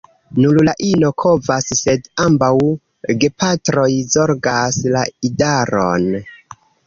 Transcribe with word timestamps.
Nur 0.43 0.55
la 0.67 0.71
ino 0.85 1.09
kovas, 1.23 1.67
sed 1.79 2.07
ambaŭ 2.23 2.49
gepatroj 3.25 3.87
zorgas 4.15 4.81
la 4.95 5.05
idaron. 5.29 6.09